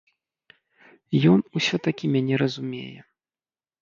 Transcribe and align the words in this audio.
Ён 1.33 1.39
усё-такі 1.61 2.05
мяне 2.17 2.43
разумее. 2.43 2.99